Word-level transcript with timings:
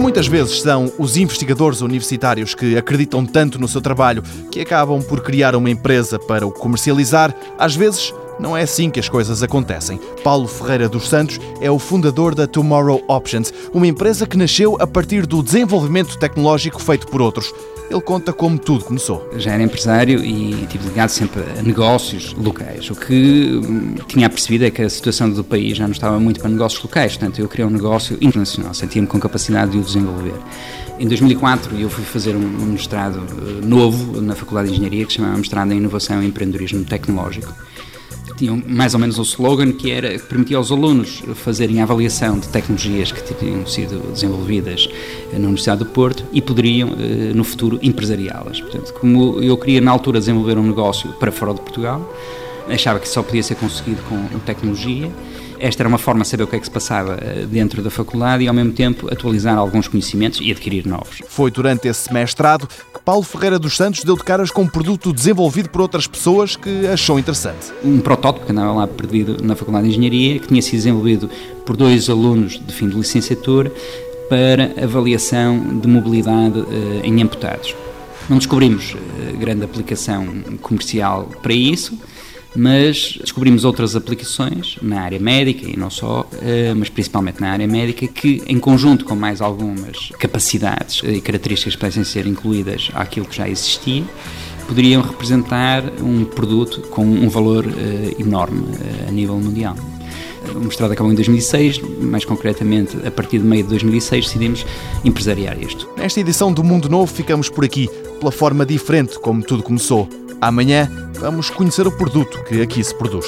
Muitas 0.00 0.26
vezes 0.26 0.62
são 0.62 0.90
os 0.98 1.18
investigadores 1.18 1.82
universitários 1.82 2.54
que 2.54 2.74
acreditam 2.74 3.26
tanto 3.26 3.60
no 3.60 3.68
seu 3.68 3.82
trabalho 3.82 4.22
que 4.50 4.58
acabam 4.58 5.02
por 5.02 5.20
criar 5.20 5.54
uma 5.54 5.68
empresa 5.68 6.18
para 6.18 6.46
o 6.46 6.50
comercializar, 6.50 7.36
às 7.58 7.76
vezes 7.76 8.14
não 8.38 8.56
é 8.56 8.62
assim 8.62 8.88
que 8.88 8.98
as 8.98 9.10
coisas 9.10 9.42
acontecem. 9.42 10.00
Paulo 10.24 10.48
Ferreira 10.48 10.88
dos 10.88 11.06
Santos 11.06 11.38
é 11.60 11.70
o 11.70 11.78
fundador 11.78 12.34
da 12.34 12.46
Tomorrow 12.46 13.04
Options, 13.08 13.52
uma 13.74 13.86
empresa 13.86 14.26
que 14.26 14.38
nasceu 14.38 14.78
a 14.80 14.86
partir 14.86 15.26
do 15.26 15.42
desenvolvimento 15.42 16.18
tecnológico 16.18 16.80
feito 16.80 17.06
por 17.06 17.20
outros. 17.20 17.52
Ele 17.90 18.00
conta 18.00 18.32
como 18.32 18.56
tudo 18.56 18.84
começou. 18.84 19.28
Já 19.36 19.52
era 19.52 19.62
empresário 19.64 20.24
e 20.24 20.64
tive 20.68 20.86
ligado 20.86 21.08
sempre 21.08 21.42
a 21.58 21.62
negócios 21.62 22.32
locais. 22.34 22.88
O 22.88 22.94
que 22.94 23.60
hum, 23.64 23.96
tinha 24.06 24.30
percebido 24.30 24.64
é 24.64 24.70
que 24.70 24.80
a 24.80 24.88
situação 24.88 25.28
do 25.28 25.42
país 25.42 25.76
já 25.76 25.84
não 25.84 25.92
estava 25.92 26.20
muito 26.20 26.38
para 26.38 26.48
negócios 26.48 26.80
locais, 26.80 27.16
portanto 27.16 27.40
eu 27.40 27.48
queria 27.48 27.66
um 27.66 27.70
negócio 27.70 28.16
internacional, 28.20 28.72
sentia-me 28.74 29.08
com 29.08 29.18
capacidade 29.18 29.72
de 29.72 29.78
o 29.78 29.82
desenvolver. 29.82 30.34
Em 31.00 31.08
2004 31.08 31.76
eu 31.80 31.90
fui 31.90 32.04
fazer 32.04 32.36
um 32.36 32.66
mestrado 32.66 33.18
eh, 33.18 33.66
novo 33.66 34.20
na 34.20 34.36
Faculdade 34.36 34.68
de 34.68 34.74
Engenharia 34.74 35.04
que 35.04 35.12
se 35.12 35.16
chamava 35.16 35.36
Mestrado 35.36 35.72
em 35.72 35.78
Inovação 35.78 36.22
e 36.22 36.26
Empreendedorismo 36.26 36.84
Tecnológico 36.84 37.52
tinham 38.40 38.62
mais 38.66 38.94
ou 38.94 39.00
menos 39.00 39.18
o 39.18 39.22
slogan 39.22 39.70
que 39.70 39.90
era 39.90 40.18
que 40.18 40.24
permitia 40.24 40.56
aos 40.56 40.72
alunos 40.72 41.22
fazerem 41.34 41.80
a 41.80 41.82
avaliação 41.82 42.38
de 42.38 42.48
tecnologias 42.48 43.12
que 43.12 43.34
tinham 43.34 43.66
sido 43.66 44.00
desenvolvidas 44.12 44.88
na 45.32 45.40
Universidade 45.40 45.80
do 45.80 45.86
Porto 45.86 46.24
e 46.32 46.40
poderiam, 46.40 46.90
eh, 46.98 47.32
no 47.34 47.44
futuro, 47.44 47.78
empresariá-las. 47.82 48.60
Portanto, 48.60 48.94
como 48.94 49.42
eu 49.42 49.56
queria 49.58 49.80
na 49.80 49.90
altura 49.90 50.18
desenvolver 50.18 50.56
um 50.56 50.66
negócio 50.66 51.10
para 51.20 51.30
fora 51.30 51.52
de 51.52 51.60
Portugal, 51.60 52.00
achava 52.70 52.98
que 52.98 53.08
só 53.08 53.22
podia 53.22 53.42
ser 53.42 53.56
conseguido 53.56 54.02
com 54.02 54.38
tecnologia 54.40 55.10
esta 55.60 55.82
era 55.82 55.88
uma 55.88 55.98
forma 55.98 56.22
de 56.22 56.28
saber 56.28 56.44
o 56.44 56.46
que 56.46 56.56
é 56.56 56.58
que 56.58 56.64
se 56.64 56.70
passava 56.70 57.18
eh, 57.20 57.46
dentro 57.46 57.82
da 57.82 57.90
faculdade 57.90 58.42
e, 58.42 58.48
ao 58.48 58.54
mesmo 58.54 58.72
tempo, 58.72 59.12
atualizar 59.12 59.58
alguns 59.58 59.86
conhecimentos 59.86 60.40
e 60.40 60.50
adquirir 60.50 60.86
novos. 60.86 61.20
Foi 61.28 61.50
durante 61.50 61.86
esse 61.86 62.10
mestrado 62.12 62.66
que 62.66 63.00
Paulo 63.04 63.22
Ferreira 63.22 63.58
dos 63.58 63.76
Santos 63.76 64.02
deu 64.02 64.16
de 64.16 64.24
caras 64.24 64.50
com 64.50 64.62
um 64.62 64.66
produto 64.66 65.12
desenvolvido 65.12 65.68
por 65.68 65.82
outras 65.82 66.06
pessoas 66.06 66.56
que 66.56 66.86
achou 66.86 67.18
interessante. 67.18 67.74
Um 67.84 68.00
protótipo 68.00 68.46
que 68.46 68.52
andava 68.52 68.72
lá 68.72 68.86
perdido 68.86 69.36
na 69.44 69.54
Faculdade 69.54 69.84
de 69.84 69.90
Engenharia, 69.90 70.38
que 70.40 70.48
tinha 70.48 70.62
sido 70.62 70.76
desenvolvido 70.76 71.30
por 71.66 71.76
dois 71.76 72.08
alunos 72.08 72.58
de 72.58 72.72
fim 72.72 72.88
de 72.88 72.96
licenciatura 72.96 73.70
para 74.30 74.72
avaliação 74.82 75.78
de 75.78 75.86
mobilidade 75.86 76.58
uh, 76.58 77.00
em 77.04 77.22
amputados. 77.22 77.74
Não 78.30 78.38
descobrimos 78.38 78.94
uh, 78.94 79.36
grande 79.38 79.64
aplicação 79.64 80.26
comercial 80.62 81.28
para 81.42 81.52
isso, 81.52 81.98
mas 82.54 83.18
descobrimos 83.20 83.64
outras 83.64 83.94
aplicações 83.94 84.76
na 84.82 85.02
área 85.02 85.18
médica 85.18 85.68
e 85.68 85.76
não 85.76 85.90
só, 85.90 86.28
eh, 86.42 86.74
mas 86.74 86.88
principalmente 86.88 87.40
na 87.40 87.50
área 87.50 87.66
médica, 87.66 88.06
que 88.06 88.42
em 88.46 88.58
conjunto 88.58 89.04
com 89.04 89.14
mais 89.14 89.40
algumas 89.40 90.10
capacidades 90.18 91.02
e 91.04 91.20
características 91.20 91.74
que 91.74 91.80
podem 91.80 92.04
ser 92.04 92.26
incluídas 92.26 92.90
àquilo 92.94 93.26
que 93.26 93.36
já 93.36 93.48
existia, 93.48 94.04
poderiam 94.66 95.02
representar 95.02 95.82
um 96.00 96.24
produto 96.24 96.80
com 96.90 97.02
um 97.02 97.28
valor 97.28 97.64
eh, 97.66 98.16
enorme 98.18 98.64
eh, 98.80 99.08
a 99.08 99.10
nível 99.10 99.36
mundial. 99.36 99.76
O 100.54 100.60
mestrado 100.60 100.92
acabou 100.92 101.12
em 101.12 101.14
2006, 101.14 101.80
mais 102.00 102.24
concretamente 102.24 102.96
a 103.06 103.10
partir 103.10 103.38
de 103.38 103.44
meio 103.44 103.62
de 103.62 103.68
2006 103.70 104.26
decidimos 104.26 104.66
empresariar 105.04 105.60
isto. 105.60 105.88
Nesta 105.96 106.18
edição 106.18 106.52
do 106.52 106.64
Mundo 106.64 106.88
Novo 106.88 107.12
ficamos 107.12 107.48
por 107.48 107.64
aqui, 107.64 107.88
pela 108.18 108.32
forma 108.32 108.64
diferente 108.66 109.18
como 109.18 109.42
tudo 109.42 109.62
começou. 109.62 110.08
Amanhã 110.40 110.90
vamos 111.18 111.50
conhecer 111.50 111.86
o 111.86 111.92
produto 111.92 112.42
que 112.44 112.62
aqui 112.62 112.82
se 112.82 112.94
produz. 112.94 113.26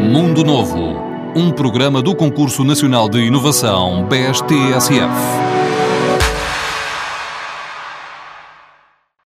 Mundo 0.00 0.42
Novo, 0.42 0.96
um 1.36 1.52
programa 1.52 2.02
do 2.02 2.16
Concurso 2.16 2.64
Nacional 2.64 3.08
de 3.08 3.20
Inovação 3.20 4.04
BSTSF. 4.08 5.65